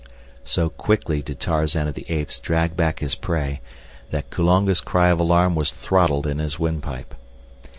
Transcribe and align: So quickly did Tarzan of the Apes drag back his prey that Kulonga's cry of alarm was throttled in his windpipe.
So 0.43 0.69
quickly 0.71 1.21
did 1.21 1.39
Tarzan 1.39 1.87
of 1.87 1.93
the 1.93 2.07
Apes 2.09 2.39
drag 2.39 2.75
back 2.75 3.01
his 3.01 3.13
prey 3.13 3.61
that 4.09 4.31
Kulonga's 4.31 4.81
cry 4.81 5.09
of 5.11 5.19
alarm 5.19 5.53
was 5.53 5.69
throttled 5.69 6.25
in 6.25 6.39
his 6.39 6.57
windpipe. 6.57 7.13